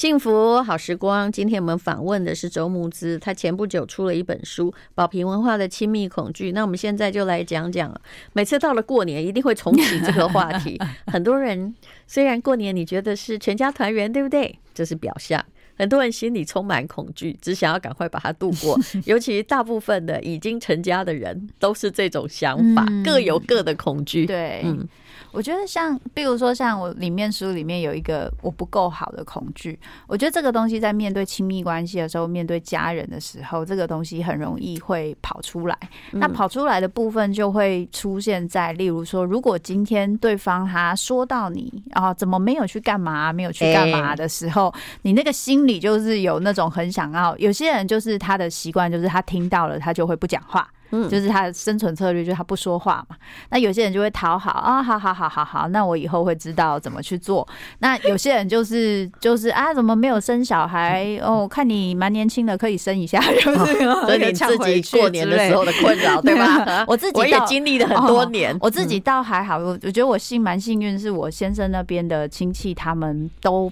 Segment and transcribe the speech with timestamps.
[0.00, 1.30] 幸福好时光。
[1.30, 6.48] 今天我们访问的是周木之，他前不久出了一本书《宝瓶文化的亲密恐惧》。
[6.54, 7.94] 那我们现在就来讲讲，
[8.32, 10.80] 每次到了过年，一定会重启这个话题。
[11.08, 11.74] 很多人
[12.06, 14.58] 虽然过年你觉得是全家团圆，对不对？
[14.72, 15.44] 这是表象。
[15.76, 18.78] 很多人心里充满恐惧，只想要赶快把它度过。
[19.04, 24.24] 尤其大部分的已经成家的人，都是这种想法，各有各的恐惧。
[24.24, 24.88] 对，嗯。
[25.32, 35.78] 我觉得像，比如说像我里面书里面有一个我不够好的恐惧，我觉得这个东西在面对亲密关系的时候，面对家人的时候，这个东西很容易会跑出来。
[36.12, 47.36] 那跑出来的部分就会出现在，例如说，如果今天对方他说到你啊，怎么没有去干嘛，没有去干嘛的时候，你那个心里就是有那种很想要。
[47.38, 50.68] 有些人就是他的习惯，就是他听到了他就会不讲话。
[50.90, 53.16] 嗯，就是他的生存策略，就是他不说话嘛。
[53.50, 57.46] 那有些人就会讨好啊，好好好好好，那我以后会知道怎么去做。
[57.78, 61.18] 那有些人就是就是啊，怎么没有生小孩？
[61.22, 66.84] 哦，看你蛮年轻的，可以生一下，就是所以你自己过年的时候的困扰，对吧？
[66.88, 73.70] 我自己也经历了很多年，我自己倒还好，我我觉得我幸蛮幸运，是我先生那边的亲戚他们都。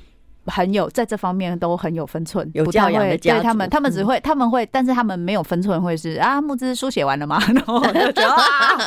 [0.48, 3.34] 很有在这方面都很有分寸，有教养的家。
[3.34, 7.38] 对他们，他们只会他们会，但是他们没有分寸，会是啊，慕姿书写完了吗？
[7.54, 8.78] 然后我 就觉得啊，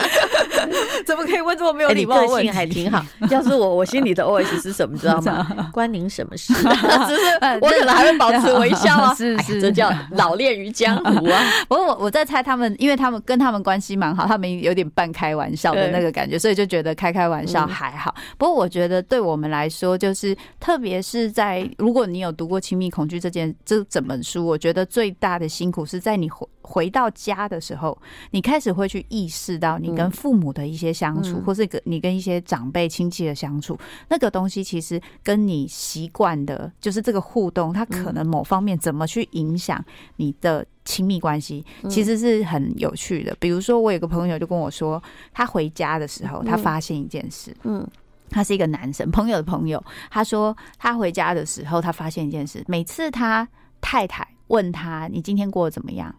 [1.05, 2.49] 怎么可以问这么没有礼貌的问题？
[2.49, 3.05] 还挺好。
[3.29, 5.69] 要是我， 我心里的 OS 是什么，知道吗？
[5.71, 6.53] 关您什么事？
[6.53, 11.41] 只是我可能还会保持微笑啊，是是，这叫老练于江湖啊。
[11.67, 18.13] 不过我我在猜他们，因为他们跟他们关系蛮好，他们有点半开玩笑的那个感觉，所以就觉得开开玩笑还好。
[18.37, 21.50] 不过我觉得对我们来说，就是特别是在。
[21.77, 27.97] 如果你有读过《亲密恐惧》这件这整本书，我觉得最大的辛苦是在你回回到家的时候，
[28.31, 33.77] 你开始会去意识到你跟父母的一些相处，或是跟你跟一些长辈亲戚的相处，
[34.09, 39.83] 那个东西其实跟你习惯的，就是这个互动，它可能某方面怎么去影响
[40.17, 43.35] 你的亲密关系，其实是很有趣的。
[43.39, 45.01] 比如说，我有个朋友就跟我说，
[45.33, 47.85] 他回家的时候，他发现一件事，嗯。
[48.31, 49.83] 他是一个男生，朋友的朋友。
[50.09, 53.47] 他说他回家的时候，他发现一件事：每次他
[53.79, 56.15] 太太问他“你今天过得怎么样”，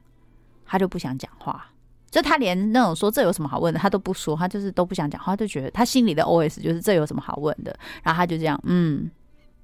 [0.65, 1.67] 他就不想讲话。
[2.11, 7.75] 就他连那种说这有什么好问的，他都不说，他就是都不想讲话，就觉得他心里的 OS 就是这有什么好问的。
[8.03, 9.11] 然后他就这样，嗯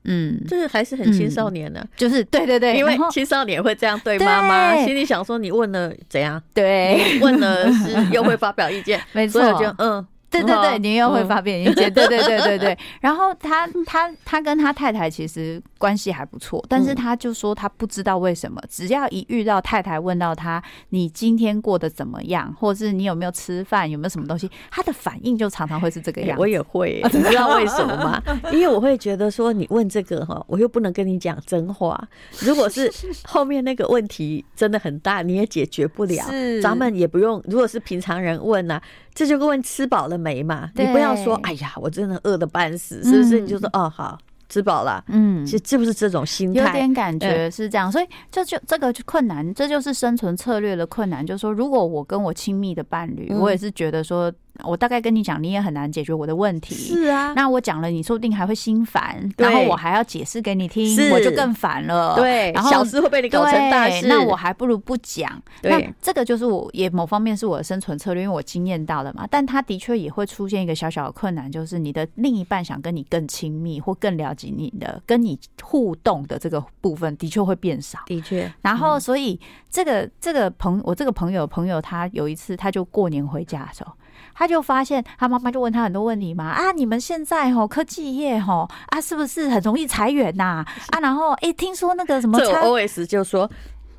[0.04, 6.42] 嗯，就是还是很青少年的、嗯，就是对对对，因为青少年会这样对妈妈，心里想说你问了怎样？
[6.54, 10.06] 对，问了是又会发表意见， 没错，就嗯。
[10.30, 12.78] 对对对，你又会发表意见，对对对对对。
[13.00, 26.40] 然后他他他跟他太太其实关系还不错，但是他就说他不知道为什么，只要一遇到太太问到他你今天过得怎么样，或是你有没有吃饭，有没有什么东西，他的反应就常常会是这个样子。
[26.40, 28.22] 我也会， 你知道为什么吗？
[28.52, 31.98] 因为我会觉得说你问这个哈，我又不能跟你讲真话。
[32.40, 32.92] 如果是
[33.24, 36.24] 后面那个问题真的很大，你也解决不了，
[36.62, 37.42] 咱们也不用。
[37.46, 38.78] 如果是平常人问呢？
[39.14, 40.70] 这就问吃饱了没嘛？
[40.74, 43.40] 你不要说，哎呀，我真的饿的半死，是不是？
[43.40, 44.18] 你就说，哦，好。
[44.50, 46.64] 吃饱了，嗯，其实是不是这种心态？
[46.64, 51.26] 有点感觉是这样，所以这就这个困难，这就是生存策略的困难。
[51.26, 54.32] 就是说，如果我跟我亲密的伴侣，我也是觉得说，
[54.64, 56.74] 我大概跟你讲，你也很难解决我的问题。
[56.74, 62.16] 是啊，那我讲了，你说不定还会心烦，然后我还要解释给你听，我就更烦了。
[62.16, 65.40] 对，然后小事会被你搞成大事，那我还不如不讲。
[65.62, 69.26] 那这个就是我也某方面是我的生存策略，因为我经验到了嘛。
[69.30, 74.48] 但他的确也会出现一个小小的困难，就是你的另一半想跟你更亲密或更了解。
[74.48, 78.50] 你的跟你互动的这个部分的确会变少，的确。
[78.62, 83.92] 然后，所以这个这个朋我这个朋友朋友，他有一次他就过年回家的时候，
[84.38, 90.64] 他就发现他妈妈就问他很多问题嘛啊，你们现在吼科技业吼啊，是不是很容易裁员呐？
[90.90, 93.50] 啊，然后哎，听说那个什么，这 OS 就说。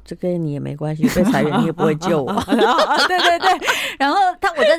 [0.05, 2.33] 这跟你也没关系，被裁员你也不会救我。
[2.33, 3.59] 对 对对，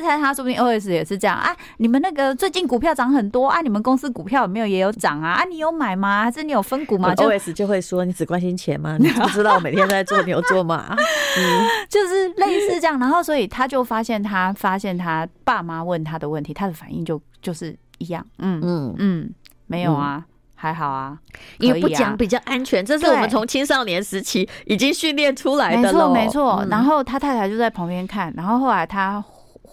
[0.01, 1.55] 猜，他说不定 OS 也是这样啊。
[1.77, 5.33] 你们那个最近股票涨很多啊，你们公司股票有没有也有涨啊？
[5.33, 6.23] 啊，你有买吗？
[6.23, 8.97] 还是你有分股吗？OS 就会说，你只关心钱吗？
[8.99, 10.95] 你不知道我每天在做牛做马，
[11.37, 12.99] 嗯，就是类似这样。
[12.99, 18.25] 然后所以他就发现，他发现他爸妈问他的问题，他的反应就就是一样。
[18.39, 19.33] 嗯嗯嗯，
[19.67, 20.25] 没有啊。
[20.53, 21.17] 还好啊，
[21.57, 25.91] 因为不讲比较安全，这是我们从青少年时期已经训练出来的了。
[25.91, 26.67] 没错，没错。
[26.69, 29.19] 然后他太太就在旁边看，然后后来他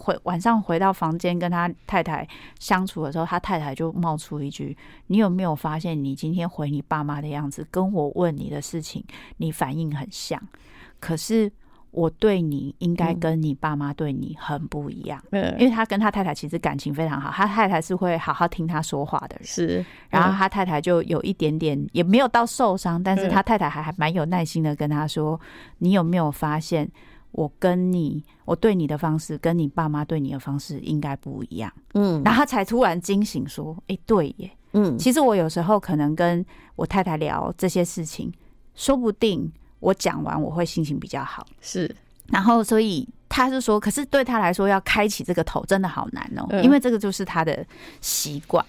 [0.09, 2.27] 回晚上回到房间跟他太太
[2.59, 4.75] 相处的时候，他太太就冒出一句
[5.07, 9.03] ：“你有没有发现，你今天回你爸妈的样子，跟我问你的事情，
[9.37, 10.41] 你反应很像？
[10.99, 11.51] 可是
[11.91, 25.39] 我对你应该跟你爸妈对你很不一样，嗯，因为他跟他太太其实感情非常好，他太太是会好好听他说话的人，是，然后他太太就有一点点也没有到受伤，但是他太太还还蛮有耐心的跟他说，
[25.77, 26.89] 你有没有发现
[27.31, 36.45] 我跟你我对你的方式跟你爸妈对你的方式应该不一样，嗯，然后他才突然惊醒说，哎，对耶，嗯，其实我有时候可能跟
[36.75, 38.31] 我太太聊这些事情，
[38.75, 39.51] 说不定。
[39.81, 41.89] 我讲完我会心情比较好，是，
[42.27, 47.65] 然后所以他是说，可是对他来说要开启这个头真的好难哦，因为这个就是他的
[48.01, 48.65] 习惯。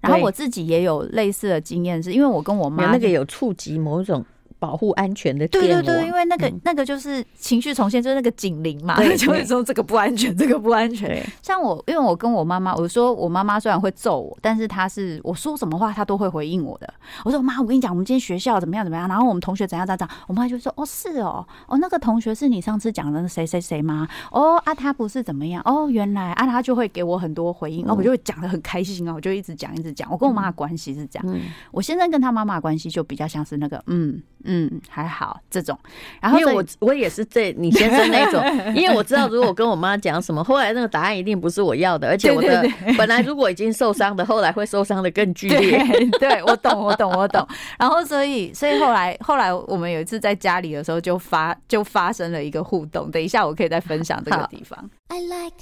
[0.00, 4.24] 然后我自己也有类似的经验，是因为我跟我妈那个有触及某种。
[4.62, 11.20] 保护安全的，对对对，因为那个、嗯、那个就是情绪重现，就是那个警铃嘛， 就会说这个不安全，这个不安全。
[11.42, 16.94] 像我，因为我跟我妈妈，我说我妈妈虽然会揍我，但是她是我说什么话，她都会回应我的。
[17.24, 24.06] 我说妈，我跟你讲，我们今天学校怎么样怎么样，然后我们同学怎样怎样，我妈就说哦是哦，哦那个同学是你上次讲的谁谁谁吗？
[24.30, 25.60] 哦啊他不是怎么样？
[25.64, 30.08] 哦原来啊他就会给我很多回应，哦我就会讲的很开心啊，我就一直讲一直讲。
[30.08, 31.40] 我跟我妈的关系是这样，
[31.72, 34.22] 我现在跟他妈妈的关系就比较像是那个嗯。
[34.44, 34.51] 嗯，
[34.88, 35.78] 还好这种，
[36.20, 38.42] 然后因为我我也是这你先生那种，
[38.74, 42.64] 因为我知道如果我跟我妈讲什么，后来那个答案一定不是我要的，而且我的
[42.96, 45.78] 本来如果已经受伤的，后来会受伤的更剧烈。
[46.18, 47.46] 对， 对我懂，我懂，我懂。
[47.78, 54.90] 然后所以所以后来后来我们有一次在家里的时候就发就发生了一个互动，等一下我可以再分享这个地方。
[55.08, 55.56] I like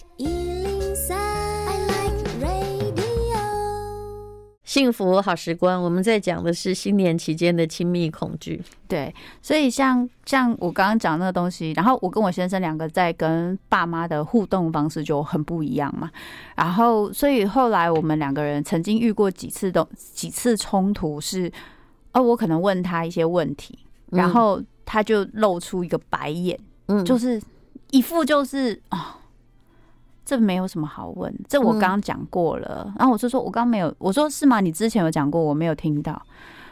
[4.71, 8.63] 幸福好时光，我们在讲的是新年期间的亲密恐惧。
[8.87, 9.13] 对，
[9.43, 16.09] 所以像像我刚刚讲那个东西，然后我跟我先生两个在跟爸妈的互动方式就很不一样嘛。
[16.55, 19.85] 然后，所以后来我们两个人曾经遇过几次的
[20.15, 21.51] 几次冲突，是
[22.13, 23.77] 哦，我可能问他一些问题，
[24.11, 26.57] 然后他就露出一个白眼，
[26.87, 27.43] 嗯，就是
[27.91, 29.17] 一副就是啊。
[30.31, 32.85] 这没有什么好问，这我刚刚讲过了。
[32.87, 34.61] 嗯、然后我就说，我刚没有，我说是吗？
[34.61, 36.23] 你之前有讲过，我没有听到。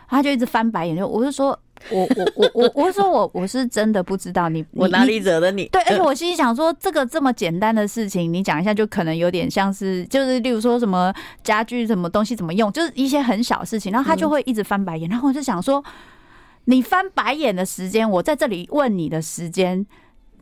[0.08, 1.48] 他就一直翻白眼，就我就说，
[1.90, 5.66] 我我我我我说我我是真的不知道你，我哪里惹了你？
[5.72, 11.12] 对，而且 我心里想说，这个这么简单的事情，你讲一下就可能有点像是，就是例如说什么
[11.42, 15.10] 家具什么东西怎么用，就是一些很小的事情，然后他就会一直翻白眼。
[15.10, 15.82] 然后我就想说，
[16.66, 19.84] 你翻白眼的时间，我在这里问你的时间。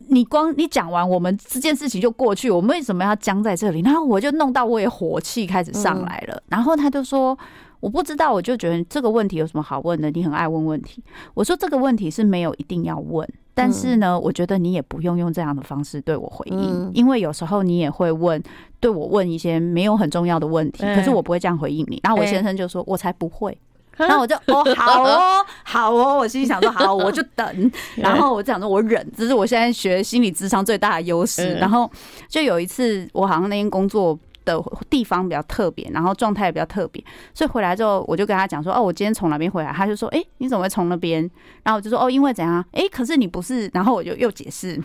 [0.09, 3.81] 你光你讲完，我们这件事情就过去，我们为什么要僵在这里？
[3.81, 6.41] 然后我就弄到我也火气开始上来了。
[6.47, 7.37] 然后他就说
[7.79, 10.09] ：“我不知道，我就觉得这个问题有什么好问的？
[10.11, 18.41] 你很爱问问题。”我说：“这个问题是没有一定要问，但是呢，我觉得你也不用用这样的方式对我回应，因为有时候你也会问
[18.79, 23.57] 对我问一些没有很重要的问题，可是我不会这样回应你。”然后我先生就说：“我才不会。”
[23.97, 27.71] 然后我就哦 好哦好哦，我心里想说好，我就等。
[27.97, 31.53] 然后我就想说我忍，这是我现在学心理智商最大的优势。
[31.55, 31.89] 然后
[32.29, 37.03] 就有一次，我好像那天工作的地方比较特别，然后状态也比较特别，
[37.33, 39.71] 所以回来之后我就跟他讲说哦，我今天从哪边回来？
[39.71, 41.21] 他就说哎，你怎么会从那边？
[41.63, 42.63] 然后我就说哦，因为怎样？
[42.71, 43.69] 哎，可是你不是。
[43.73, 44.81] 然后我就又解释。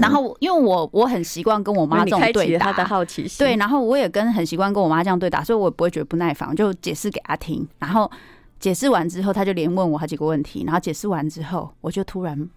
[0.00, 8.10] 然后因为我我很习惯跟我妈这种对打，的好奇心对，然后我也跟很习惯跟我妈这样对打，所以我也不会觉得不耐烦，就解释给她听，然后。
[8.62, 10.62] 解释完之后，他就连问我好几个问题。
[10.64, 12.48] 然后解释完之后，我就突然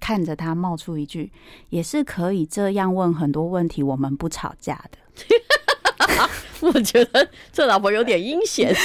[0.00, 1.30] 看着他冒出一句
[1.68, 4.96] ：“也是可以这样问很多问题，我们不吵架的。
[6.60, 8.74] ”我觉得这老婆有点阴险。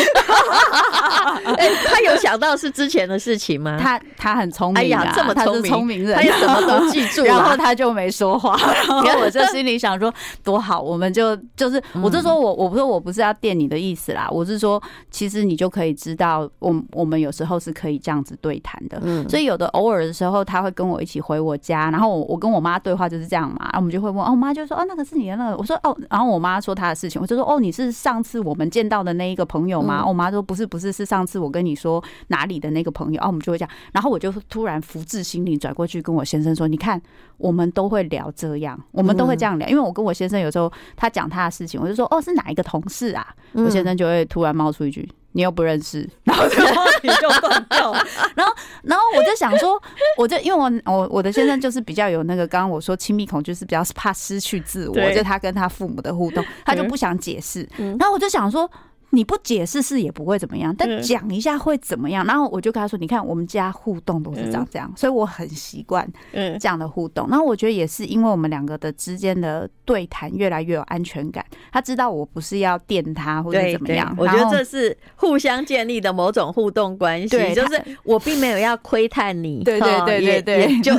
[1.57, 3.77] 哎，他有想到是之前的事情吗？
[3.79, 7.23] 他他很聪明，哎呀，这么聪明，聪明人，他什么都记住。
[7.23, 8.55] 然后他就没说话。
[9.03, 10.13] 然后我就心里想说，
[10.43, 18.99] 多好，我们就就是，我就说我我不说我不是要电你的意思啦，我是说，其实你就可以知道，我我们有时候是可以这样子对谈的。
[19.03, 27.59] 嗯，所以有的偶尔的时候，他会跟我一起回我家，然后我我跟我妈对话就是这样嘛，然后我们就会问，哦，我妈就说，哦，那个是你的那个，我说，哦，然后我妈说她的事情，我就说，哦。
[27.63, 30.05] 你是上次我们见到的那一个朋友吗？
[30.05, 33.21] 我妈说不是，不是，是上次我跟你说哪里的那个朋友。
[33.21, 37.01] 哦，我们就会讲，然后我就突然福至心灵，转过去跟我先生说：“你看，
[37.37, 39.67] 我们都会聊这样，我们都会这样聊。
[39.69, 43.25] 因为我跟我先生有时候他讲他的事情，我就说：哦，是哪一个同事啊？
[43.53, 47.99] 我先生就会突然冒出一句。”你又不认识， 然后这个话题就断掉了。
[48.35, 49.81] 然后，然后我就想说，
[50.17, 57.67] 我就因为我我我的先生就是比较有那个，刚刚我说亲密恐惧，就是比较怕失去自我，就他跟他父母的互动，他就不想解释。
[57.99, 58.69] 然后我就想说。
[59.13, 62.25] 你不解释是也不会怎么样，但讲一下会怎么样？
[62.25, 66.11] 然后我就跟他说：“你看，我们家互动都是这样这样，所以我很习惯
[66.59, 67.27] 这样的互动。
[67.29, 74.13] 然后我觉得也是因为我们两个的之间的对谈越来越有安全感，他知道我不是要电他或者怎么样。
[74.17, 80.91] 我觉得这是互相建立的某种互动关系，就是我并没有要窥探你，对对对对对，就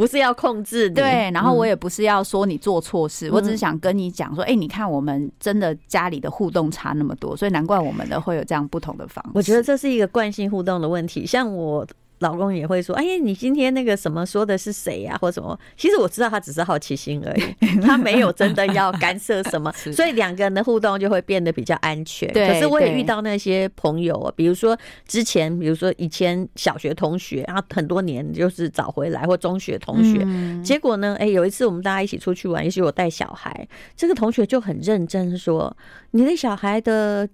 [0.00, 9.30] 不是要控制你，对，然后我也不是要说你做错事，嗯、我只是想跟你讲说，哎、欸，你看我们真的家里的互动差那么多，所以难怪我们的会有这样不同的方式。
[9.34, 11.86] 我觉得这是一个惯性互动的问题，像我。
[12.20, 15.16] 老公也会说：“哎呀，你今天那个什么说的是谁呀？
[15.20, 15.58] 或什么？
[15.76, 22.30] 其实我知道他只是好奇心而已， 他没有真的要干涉什么， 所以两个人的互动就会变得比较安全。
[22.32, 30.26] 可是我也遇到那些朋友，比如说之前，比如说以前小学同学，然后很多年就是找回来，或中学同学，
[30.62, 35.74] 结果呢，哎，有一次我们大家一起出去玩，也许我带小孩，这个同学就很认真说：
[36.10, 37.28] 你的小孩的。”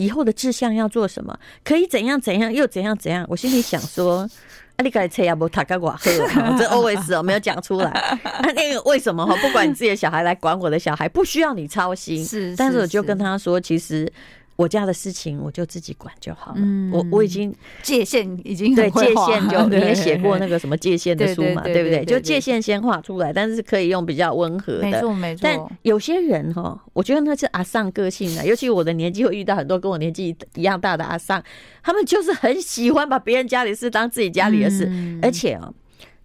[0.00, 1.38] 以后的志向要做什么？
[1.62, 3.26] 可以怎样怎样又怎样怎样？
[3.28, 4.20] 我心里想说，
[4.76, 6.10] 啊，你该车也不塔卡瓦喝？
[6.58, 8.18] 这 always 哦没有讲出来。
[8.42, 9.36] 那那个为什么哈？
[9.42, 12.24] 不管你自己的小孩来管我的小孩，不需要你操心。
[12.24, 14.10] 是，但是我就跟他说，其实。
[14.60, 16.58] 我家的事情我就自己管就好了。
[16.58, 22.04] 嗯、我我已经界限已经对界限就 你也写过那个什么界限的书嘛，对不对？
[22.04, 24.82] 就界限先画出来，但是可以用比较温和的。
[24.82, 25.40] 没错没错。
[25.42, 31.42] 但有些人哈，我觉得那是阿尚个性的，尤其我的年纪会遇到很多跟我年纪一样大的阿尚，
[31.82, 35.72] 他们就是很喜欢把别人家里事当自己家里的事，嗯、而且哦，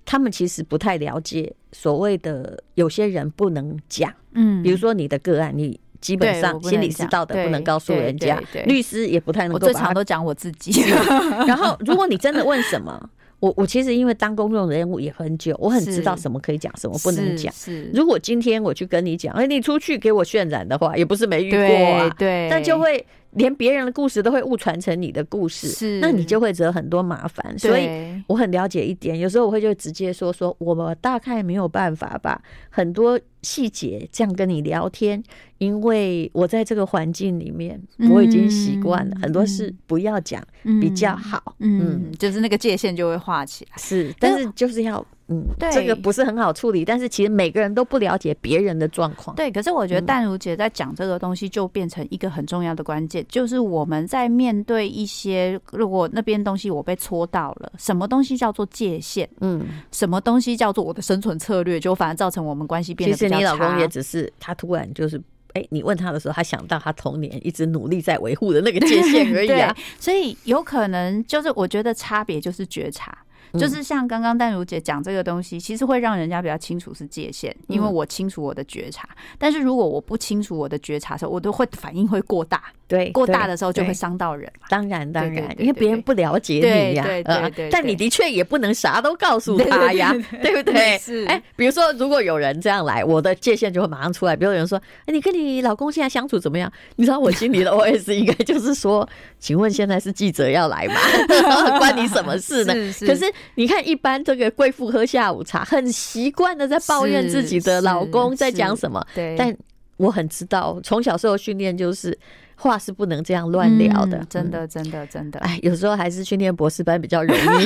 [0.04, 4.13] 他们其实不太了解所谓的有些人不能讲。
[4.34, 5.80] 嗯，比如说你的个案，你。
[6.05, 9.55] 基本上心里知道的不能告诉人家，律师也不太能够。
[9.55, 10.83] 我最常都讲我自己。
[11.47, 13.09] 然后，如果你真的问什么，
[13.39, 17.51] 我我其实因为当公众人物也很久，我很知道什么可以讲，什么不能讲。
[17.51, 22.07] 是，如果今天我去跟你讲，哎，你出去给我渲染的话，也不是没遇过啊。
[22.19, 23.03] 对，但就会。
[23.36, 27.58] 连别人的故事都会误传成你的故事，是，那你就会惹很多麻烦。
[27.58, 27.89] 所以
[28.27, 35.22] 我很了解一点，有时候我会就直接说说，我们大概没有办法把很多细节这样跟你聊天，
[35.58, 40.42] 因为我在这个环境里面，我已经习惯了很多事不要讲
[40.82, 41.56] 比较好。
[41.60, 43.77] 嗯，就是那个界限就会画起来。
[43.77, 45.06] 是，但是就是要。
[45.27, 49.36] 嗯，对，这个不是很好处理，但是其实每个人都不了解别人的状况。
[49.36, 59.27] 对，可是我觉得淡如姐在讲这个东西，就变成一个很重要的关键，就是我们在面对一些如果那边东西我被戳到了，什么东西叫做界限？
[59.41, 61.79] 嗯，什么东西叫做我的生存策略？
[61.79, 63.29] 就反而造成我们关系变得比较差。
[63.29, 65.20] 其实你老公也只是他突然就是，
[65.53, 69.75] 哎，你问他的时候，他想到他童年一直努力在维护的那个界限而已啊。
[70.00, 73.17] 所以有可能就是我觉得差别就是觉察。
[73.57, 79.07] 就是像刚刚淡如姐讲这个东西，其实会让人家比较清楚是界限，因为我清楚我的觉察。
[79.38, 82.63] 但是如果我不清楚我的觉察的时候，我都会反应会过大。
[82.88, 84.51] 对，过大的时候就会伤到人。
[84.69, 87.03] 当然，当然，因为别人不了解你呀。
[87.03, 87.69] 对对对。
[87.71, 90.95] 但你的确也不能啥都告诉他呀， 对不对？
[91.00, 91.25] 是。
[91.25, 94.35] 哎，比如说，如果有人这样来，我的界限就会马上出来。
[94.35, 99.07] 比如有人说：“哎，你跟你老公现在相处怎么样？”你知道我心里的 OS 应该就是说
[99.39, 100.95] ：“请问现在是记者要来吗？
[101.79, 109.06] 关你什么事呢？”可是你看，一般这个贵妇喝下午茶，很习惯的在抱怨自己的老公在讲什么。
[109.14, 109.36] 对。
[109.38, 109.56] 但
[109.98, 112.18] 我很知道，从小受的训练就是。
[112.58, 115.38] 话是不能这样乱聊的，真的，真的，真的。
[115.42, 117.66] 哎，有时候还是训练博士班比较容易。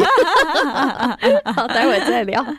[1.53, 2.43] 好，待会再聊。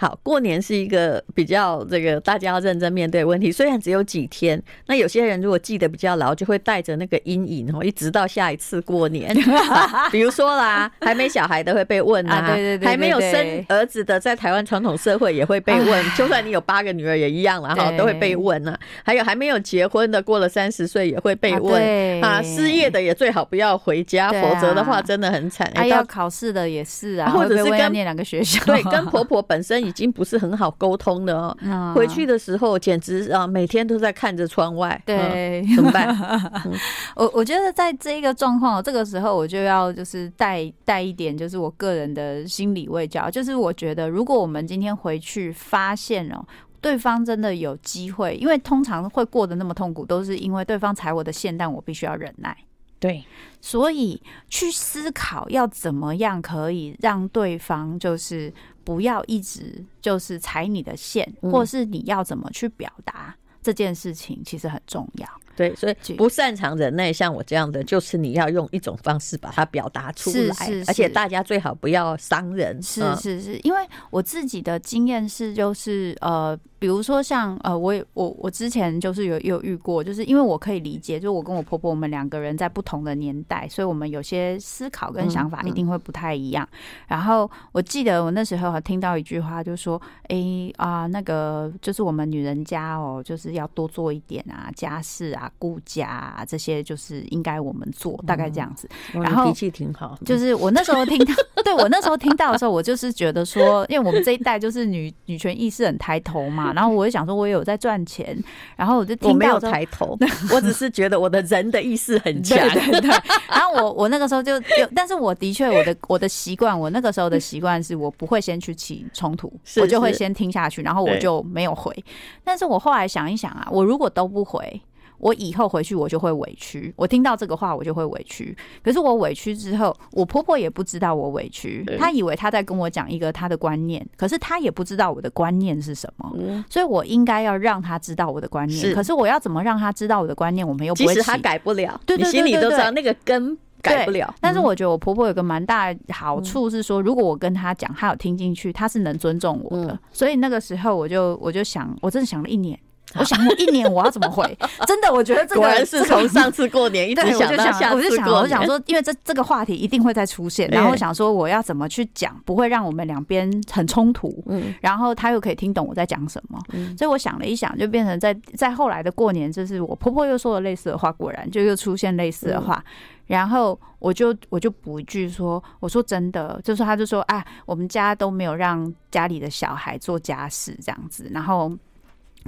[0.00, 3.50] 好，过年是一个比较这个大家要认真面对问题。
[3.50, 9.36] 虽然只有几天，那有些人如果记得比较牢，就会带着那个阴影哦， 一直到下一次过年。
[10.12, 16.10] 比如说啦，还没小孩的会被问啊，对对对，还没有生儿子的，在台湾传统社会也会被问。
[16.16, 18.78] 就算你有八个女儿也一样了，哈，都会被问啊。
[19.02, 22.40] 还有还没有结婚的，过了三十岁也会被问啊。
[22.40, 25.68] 失业的也最好不要回家，否则的话真的很惨。
[25.74, 29.87] 还要考试的也是啊，或者是跟念两个学校，对，跟婆婆本身。
[29.88, 36.14] 已经不是很好沟通的哦，回去的时候简直啊，每天都在看着窗外，对，怎么办？
[37.16, 46.44] 我我觉得在这一个状况，这个时候我就要就是带带一点，就是我个人的心理卫教，就是我觉得如果我们今天回去发现哦，
[46.80, 52.56] 对方真的有机会，因为通常会过得那么痛苦，都是因为对方踩我的线，但我必须要忍耐。
[53.00, 53.24] 对，
[53.60, 58.52] 所以去思考要怎么样可以让对方就是。
[58.88, 65.28] 不要一直就是踩你的线，或是你要怎么去表达这件事情，其实很重要。
[65.54, 72.82] 对，所以不擅长忍耐，像我这样的，就是你要用一种方式把它表达出来，而且大家最好不要伤人。
[72.82, 76.58] 是是是，因为我自己的经验是，就是呃。
[76.78, 86.66] 比如说像呃，我我我之前就是有有遇过，就是因为我可以理解，就我跟我婆婆我们两个人在不同的年代，所以我们有些思考跟想法一定会不太一样。
[87.06, 101.34] 然后我记得我那时候还听到一句话，就说：“哎啊，那个就是我们女人家哦，就是要多做一点啊，家事啊、顾家啊这些，就是应该我们做，大概这样子。”然后脾气挺好，就是我那时候听到，
[101.68, 108.36] 对我那时候听到的时候，我就是觉得说，因为我们这一代就是女女权意识很抬头嘛，然后我就想说，我也有在赚钱，
[108.74, 110.16] 然后我就听到我没有抬头，
[110.50, 113.10] 我只是觉得我的人的意识很强，对对对。
[113.48, 121.94] 然后我我那个时候就有，但是我的确我的我的习惯，我那个时候的习惯是我不会先去起冲突，我就会先听下去，然后我就没有回。
[122.42, 124.80] 但是我后来想一想啊，我如果都不回。
[125.18, 128.56] 我以后回去我就会委屈，我听到这个话我就会委屈。
[128.82, 136.32] 可是我委屈之后，我婆婆也不知道我委屈，她以为她在跟我讲一个她的观念，可是她也不知道我的观念是什么。
[136.70, 138.94] 所以我应该要让她知道我的观念。
[138.94, 140.66] 可是我要怎么让她知道我的观念？
[140.66, 144.32] 我们又不会，其实她改不了，对，你心里都知道那个根改不了。
[144.40, 149.98] 但是我觉得我婆婆有个蛮大的好处是说，如果我跟她讲，她有听进去，她是能尊重我的。
[150.12, 152.78] 所以那个时候我就我就想，我真的想了一年。
[153.18, 154.44] 我想我一年我要怎么回？
[154.86, 157.96] 真的，我觉得这个果然是从上次过年 一直想到下次。
[157.96, 164.42] 我就想，我就想说，因为这这个话题一定会再出现，然后我想说我要怎么去讲，不会让我们两边很冲突。
[164.46, 166.58] 嗯，然后他又可以听懂我在讲什么。
[166.72, 172.82] 嗯，所以我想了一想，就变成在在后来的过年，就是我婆婆又说了类似的话，果然就又出现类似的话。
[173.26, 181.72] 然后我就我就补一句说，我说真的，就是他就说，啊，我们家都没有让家里的小孩做家事这样子，然后。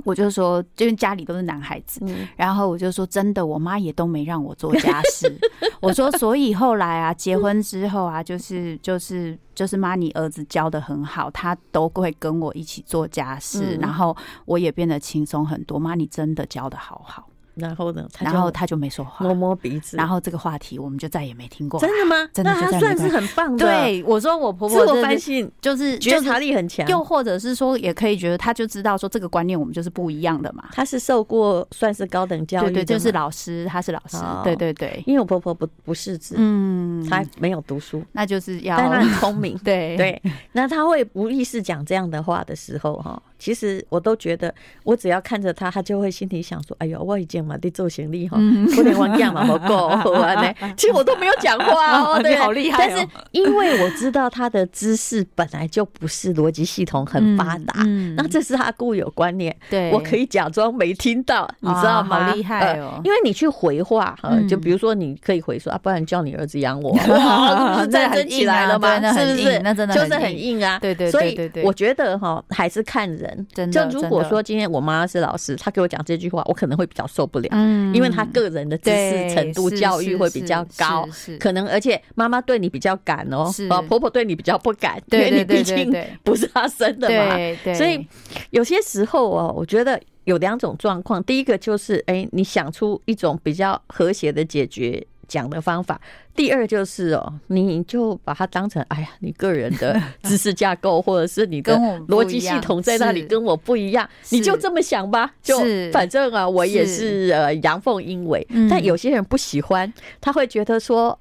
[0.05, 5.31] 我就说，因为家里都是男孩子，嗯、然后我就说，真的，我妈也都没让我做家事。
[5.81, 14.17] 我说，所以后来啊，结婚之后啊，就是就是就是妈，你儿子教的很好，他都会跟我一起做家事，嗯、然后
[14.47, 15.79] 我也变得轻松很多。
[15.79, 17.30] 妈，你真的教的好好。
[17.55, 18.07] 然后呢？
[18.19, 19.97] 然后他就没说话，摸摸鼻子。
[19.97, 21.79] 然后这个话题我们就再也没听过。
[21.81, 22.29] 真的吗？
[22.33, 23.65] 真的，那他算是很棒的。
[23.65, 30.69] 对，我说我婆婆自我反省就是觉察力很强，又或者是说也可以觉得他就知道说这个观念我们就是不一样的嘛。
[30.73, 35.03] 他是受过算是高等教育，对对，就是老师，他是老师，对对对。
[35.07, 40.23] 因为我婆婆不不识字，嗯，她没有读书，那就是要，但她很聪明， 对对。
[40.53, 43.21] 那他会无意识讲这样的话的时候，哈。
[43.41, 44.55] 其实我都觉得，
[44.85, 48.37] 我只要看着他，他就会心里想说：“哎呦，我已经嘛得做行李哈，
[48.77, 52.87] 不能忘记嘛， 好够完呢。”其实我都没有讲话哦，对，好厉害。
[52.87, 57.83] 但是因为我知道他的知识本来就不是逻辑系统很发达，
[58.15, 62.29] 那这是他固有观念，对，我可以假装没听到，你知道吗？
[62.29, 63.01] 好厉害哦！
[63.03, 64.15] 因为你去回话，
[64.47, 69.01] 就比如说你可以回说啊，不然叫你儿子养我， 哇，不是战争起来了吗？
[69.15, 69.59] 是不是？
[69.61, 70.79] 那真的就是很硬啊。
[70.79, 73.30] 对对对对对，我觉得哈还是看人。
[73.53, 87.37] 真的，就如果说今天我妈是老师，她给我讲这句话，我可能会比较受不了，嗯，因为她个人的知识程度、教育会比较高，可能而且妈妈对你比较敢哦，啊，婆婆对你比较不敢，因为你毕竟不是她生的嘛，
[87.75, 88.07] 所以
[88.51, 95.07] 有些时候哦，我觉得有两种状况，第一个就是哎，你想出一种比较和谐的解决。
[95.31, 95.99] 讲的方法，
[96.35, 101.75] 第二就是哦，你就把它当成，哎呀，你个人的 知识架构，或者是你的
[102.09, 105.57] 逻辑系统在那里跟我不一样，你就这么想吧，就
[105.93, 107.31] 反正啊，我也是。
[107.31, 111.17] 呃阳奉阴违，但有些人不喜欢，他会觉得说。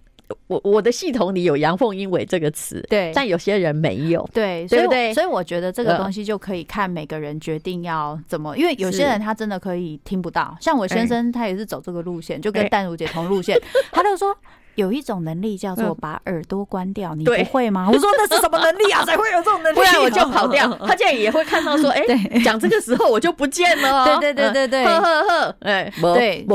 [0.47, 5.13] 我我的系统里有阳奉阴违这个词，对，但有些人没有，对，对不对？
[5.13, 13.59] 所以我觉得这个东西就可以看每个人决定要怎么，因为有些人他真的可以听不到，像我先生他也是走这个路线，就跟淡如姐同路线，
[13.91, 14.35] 他就说。
[14.79, 17.89] 有一种能力叫做把耳朵关掉，你不会吗？
[17.91, 19.03] 我说那是什么能力啊？
[19.05, 19.75] 才会有这种能力？
[19.77, 20.73] 不然我就 跑掉。
[20.87, 22.01] 他现在也会看到说， 哎，
[22.43, 24.05] 讲这个时候我就不见了。
[24.19, 26.45] 对对对对对，呵呵呵，哎，对，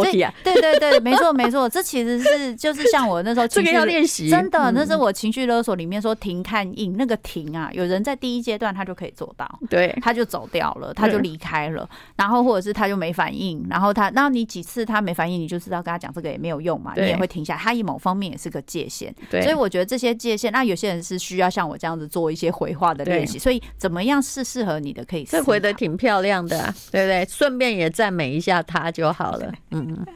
[0.42, 18.13] 对对对，没错没错，这其实是就是像我那时候这个要练习，真的，那是我情绪勒索里面说停看应那个停啊，有人在第一阶段他就可以做到，对，他就走掉了，他就离开了，然后或者是他就没反应，然后他，然后你几次他没反应，你就知道跟他讲这个也没有用嘛，你也会停下，他一某方。
[18.14, 27.27] 方面也是个界限，对，所以我觉得这些界限，那有些人是需要像我这样子做一些回话的练习，所以怎么样是适合你的，可以这回的挺漂亮的，啊， 对不对？
[27.29, 29.53] 顺便也赞美一下他就好了。
[29.72, 30.07] 嗯 嗯，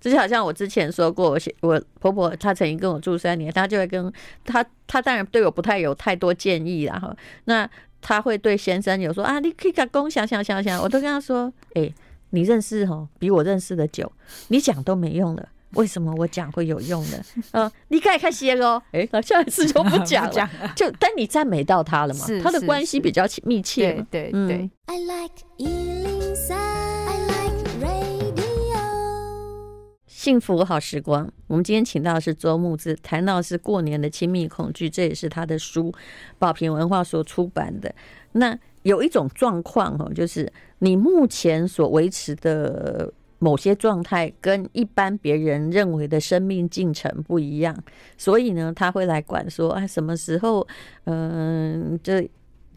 [0.00, 4.12] 这就好像我之前说过，我我婆婆她曾经跟我住三年，她就会跟
[4.44, 7.68] 她，她当然对我不太有太多建议，然后那
[8.02, 11.90] 她会对先生有说啊，你可以讲公想想想想，我都跟她说，哎，
[12.30, 14.10] 你认识哦，比我认识的久，
[14.48, 15.48] 你讲都没用了。
[15.74, 17.18] 为什么我讲会有用呢？
[17.52, 18.82] 呃，你可以开心哦。
[18.92, 20.30] 哎，那下一次就不讲了。
[20.32, 22.26] 讲就但你赞美到他了嘛？
[22.42, 24.04] 他的关系比较密切。
[24.10, 24.70] 对对对。
[30.06, 35.94] 幸福好时光，我们今天请到的是周木之，谈到的是过年的亲密恐惧，这也是他的书，
[36.38, 37.94] 宝瓶文化所出版的。
[38.32, 47.76] 那有一种状况哈，就是你目前所维持的某些状态，跟一般别人认为的生命进程不一样，
[48.16, 50.66] 所以呢，他会来管说，啊，什么时候，
[51.04, 52.28] 嗯，这。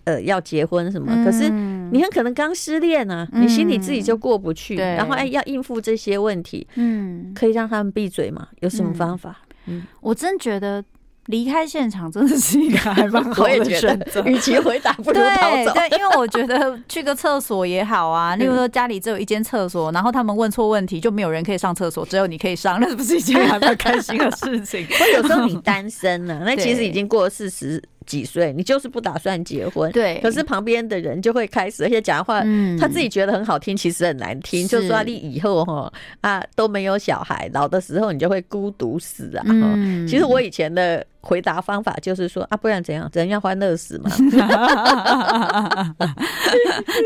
[0.03, 1.23] 呃，要结婚什么？
[1.23, 8.47] 可是你很可能刚失恋啊，你心里自己就过不去，然后哎，要应付这些问题，嗯，可以让他们闭嘴吗？
[8.61, 9.41] 有什么方法？
[9.67, 10.83] 嗯，我真觉得
[11.31, 15.73] 离开现场真的是一个还蛮好的选择，与其回答不如逃走。
[15.73, 24.85] 对，因为我觉得去个厕所也好啊，例如说家里只有一间厕所，然后他们问错问题，就没有人可以上厕所，只有你可以上，那是不是一件还蛮开心的事情？
[24.99, 27.81] 或有时候你单身了，那其实已经过了四十。
[28.11, 28.51] 几岁？
[28.51, 30.19] 你就是不打算结婚，对。
[30.21, 32.41] 可是旁边的人就会开始，而且讲话，
[32.77, 34.67] 他自己觉得很好听，其实很难听。
[34.67, 39.43] 就说你以后哈啊都没有小孩，老的时候你就会孤独死啊。
[39.47, 43.09] 嗯其实我以前的回答方法就是说啊，不然怎样？
[43.13, 44.11] 人要欢乐死嘛。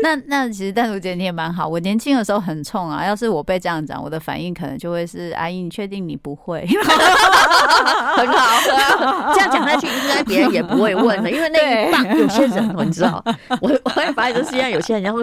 [0.02, 1.68] 那那其实淡如姐你也蛮好。
[1.68, 6.66] 我年轻的时候很冲啊，要是我被这样讲，我的反应可能就会是：阿姨，你确定你不会？
[8.16, 13.22] 很好，这样讲下去，应该别人也不会问的，因为那一棒有些人， 你知道，
[13.60, 15.14] 我我会发现，是现在有些人要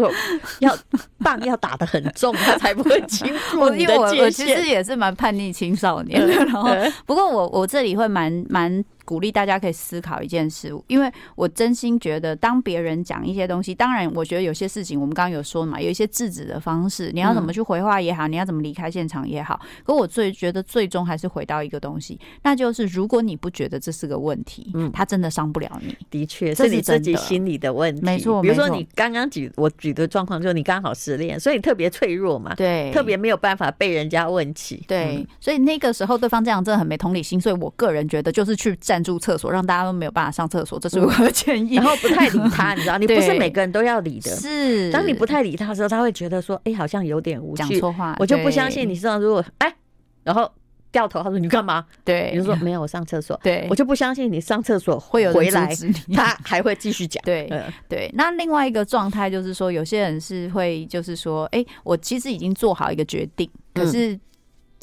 [0.60, 0.78] 要
[1.20, 4.26] 棒要打得很重，他才不会 经过你的界限。
[4.26, 6.70] 我其实也是蛮叛逆青少年的，然后
[7.06, 8.84] 不过我我这里会蛮蛮。
[9.06, 19.60] 鼓励大家可以思考一件事，因为我真心觉得，当别人讲一些东西，当然，我觉得有些事情我们刚刚有说嘛，有一些制止的方式，你要怎么去回话也好，你要怎么离开现场也好。
[19.84, 25.96] 可我最觉得最终还是回到一个东西，那就是如果你不觉得这是个问题，嗯，他真的伤不了你。
[26.10, 28.02] 的确，是你自己心里的问题。
[28.02, 34.84] 没错，比如说你刚刚举我举的状况，就是你刚好失恋，所以你特别脆弱嘛，对，特别没有办法被人家问起。
[34.88, 39.74] 对，所以那个时候对方这样真的很没同理心，所以我个人觉得就是去暂住厕所，让大。
[39.74, 41.78] 大家都没有办法上厕所，这是我的建议。
[41.78, 44.30] 然后不太理他， 你知道，你不是每个人都要理的。
[44.36, 49.76] 是，当你不太理他的时候，他会觉得说：“哎，好像有点无趣。”讲错话，我就不相信你知道，如果哎，
[50.22, 50.48] 然后
[50.92, 55.74] 掉头，他说：“你干嘛？”对，你就说：“没有，我上厕所。”对，我就不相信你上厕所会有回来，
[56.14, 57.20] 他还会继续讲。
[57.26, 57.50] 对，
[57.90, 58.12] 对。
[58.14, 64.20] 那另外一个状态就是说，有些人是会，就是说：“哎，我其实已经做好一个决定，可是。”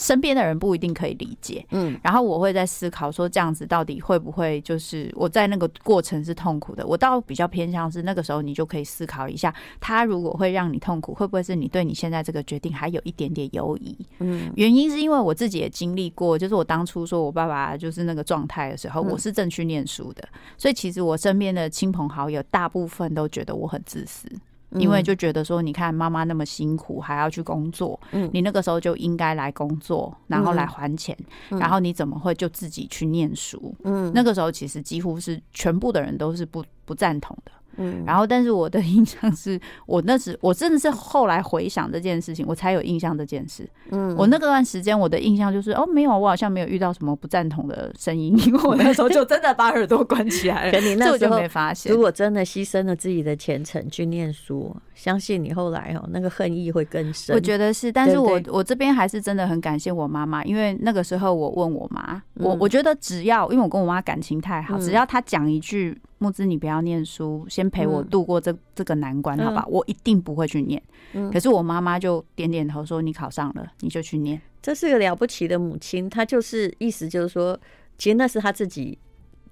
[0.00, 6.86] 身边的人不一定可以理解，嗯，然后我会在思考说，这样子到底会不会就是我在那个过程是痛苦的？
[6.86, 13.94] 我倒比较偏向是那个时候，你就可以思考一下，他如果会让你痛苦，会不会是你对你现在这个决定还有一点点犹疑？
[14.20, 24.26] 嗯，原因是因为我自己也经历过，就是我当初说我爸爸就是那个状态的时候，我是正去念书的，所以其实我身边的亲朋好友大部分都觉得我很自私。
[24.72, 31.16] 因为就觉得说，你看妈妈那么辛苦，还要去工作，嗯，你那个时候就应该来工作，然后来还钱，
[31.48, 33.74] 然后你怎么会就自己去念书？
[33.85, 37.52] 嗯，那个时候其实几乎是全部的人都是不不赞同的。
[37.81, 43.69] 嗯，然后，但是我的印象是，我那时 我真的是后来回想这件事情，我才有印象这件事。
[43.90, 50.73] 嗯，我那个段时间我的印象就是，哦，没有，我好像没有遇到什么不赞同的声音， 因为我那时候就真的把耳朵关起来了。
[50.73, 57.35] 可你那时候没发现，如果真的牺牲了自己的前程去念书，相信你后来哦，那个恨意会更深。
[57.35, 65.99] 我觉得是，但是我我这边还是真的很感谢我妈妈，因为那个时候我问我妈，我我觉得只要因为我跟我妈感情太好，只要她讲一句。
[66.22, 69.64] 慕姿，你不要念书，先陪我度过这这个难关，好吧？
[69.68, 70.80] 我一定不会去念。
[71.33, 77.59] 可是我妈妈就点点头说：“你考上了，你就去念。”这是个了不起的母亲，她就是意思就是说，
[77.96, 78.98] 其实那是她自己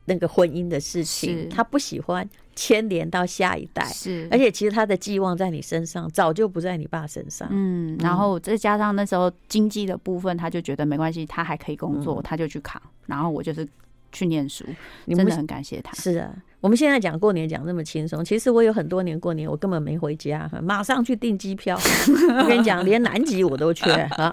[0.05, 3.87] 那个婚姻的事情，她不喜欢牵连到下一代。
[3.87, 7.49] 是，而且其实她的寄望在你身上，早就不在你爸身上。
[7.51, 12.81] 嗯，然后再加上那时候经济的部分，她就觉得没关系，她还可以工作，她就去扛。
[13.07, 13.67] 然后我就是
[14.13, 14.67] 去念书，
[15.07, 15.95] 真的很感谢他。
[15.95, 16.37] 是啊。
[16.61, 21.79] 我们现在讲过年讲这么轻松，其实我有很多年过年我根本没回家，马上去订机票。
[22.41, 24.33] 我跟你讲，连南极我都缺啊，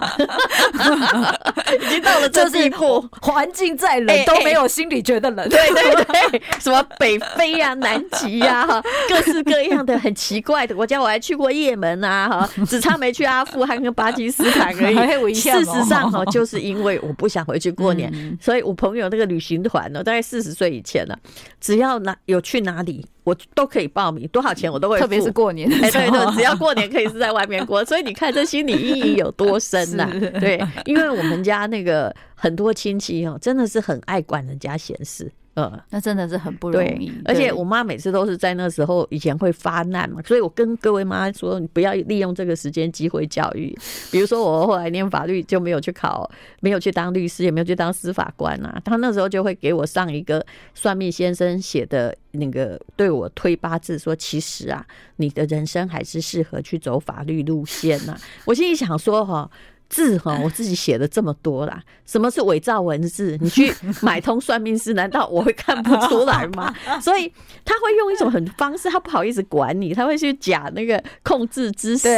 [1.80, 5.48] 已经到了这地步，环境再冷都没有心里觉得冷。
[5.48, 14.90] 对对对， 什么北非呀、南极呀，哈，各式各样的很奇怪的国家，我还去过叶门啊，哈，只差没去阿富汗跟巴基斯坦而
[15.30, 15.32] 已。
[15.32, 21.16] 事实上，哈，就是因为我不想回去过年，所以我朋友那个旅行团呢，大概四十岁以前了，
[21.60, 22.15] 只要拿。
[22.24, 25.02] 有去哪里，我都可以报名，多少钱我都会付。
[25.02, 30.12] 特别是过年，哎，对对，只要过年可以是在外面过， 所以你看这心理阴影有多深呐、啊？
[30.40, 35.30] 对，因为我们家那个很多亲戚哦，真的是很爱管人家闲事。
[35.56, 37.10] 嗯，那真的是很不容易。
[37.24, 43.74] 而且我妈每次都是在那时候以前会发难嘛，所以我跟各位妈说，你不要利用这个时间机会教育。
[44.12, 48.78] 比如说我后来念法律就没有去考，没有去当律师，也没有去当司法官啊。
[48.84, 58.14] 他那时候就会给我上一个算命先生写的那个对我推八字，说其实啊，你的人生还是适合去走法律路线呐。
[58.44, 59.50] 我心里想说哈。
[59.88, 63.36] 字哈， 我自己写的这么多啦，什么是伪造文字？
[63.40, 63.72] 你去
[64.02, 66.74] 买通算命师，难道我会看不出来吗？
[67.00, 67.32] 所以
[67.64, 72.08] 他会用一种很方式，他不好意思管你，他会去假那个控制知识。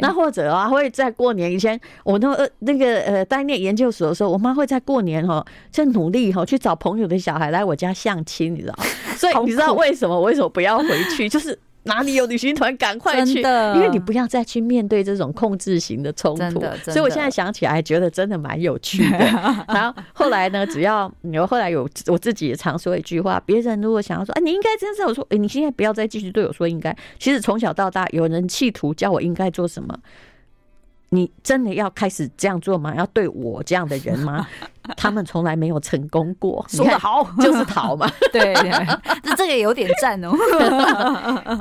[0.00, 8.74] 那或者啊，会在过年以前，我那呃那个呃，在念研究所的时候，我妈会在过年哈，就努力哈去找朋友的小孩来我家相亲，你知道？
[9.16, 10.14] 所以你知道为什么？
[10.14, 11.28] 我为什么不要回去？
[11.28, 11.58] 就是。
[11.84, 13.40] 哪里有旅行团，赶快去！
[13.40, 16.60] 因为你不要再去面对这种控制型的冲突。
[16.84, 19.18] 所以我现在想起来，觉得真的蛮有趣的。
[19.68, 26.94] 然后后来呢，只要你后来有我自己也常说一句话：别人如果想要说，哎，你应该真是，我说，哎，你现在不要再继续对我说应该。
[27.18, 29.98] 其实从小到大，有人企图叫我应该做什么。
[31.10, 32.94] 你真的要开始这样做吗？
[32.94, 34.46] 要对我这样的人吗？
[34.96, 36.64] 他们从来没有成功过。
[36.68, 38.10] 说的好， 就是逃嘛。
[38.32, 38.54] 对，
[39.22, 40.30] 这这个也有点赞哦。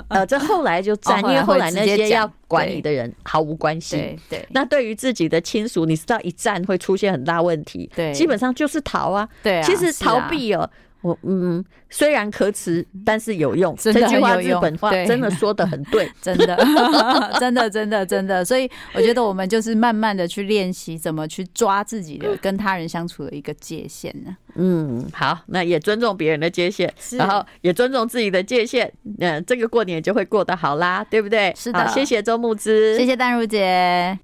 [0.07, 3.97] 呃，这后来就赞，因为后来那些要管理的人毫无关系。
[3.97, 7.89] 对，对，那对于自己的亲属，你知道一战会出现很大问题。
[7.95, 9.27] 对，基本上就是逃啊。
[9.43, 10.69] 对，其实逃避哦。
[11.01, 13.75] 我嗯，虽然可耻，但是有用。
[13.79, 16.57] 这句话日本话真的说的很对，真的，
[17.39, 18.43] 真的，真的，真的。
[18.43, 24.35] 所以我觉得我们就是慢慢的去练习怎么去抓自己的跟他人相处的一个界限呢。
[24.55, 28.91] 嗯，好，那也尊重别人的界限，然后也尊重自己的界限。
[29.19, 31.53] 嗯，这个过年就会过得好啦，对不对？
[31.55, 34.15] 是的，谢谢周慕之，谢谢淡如姐。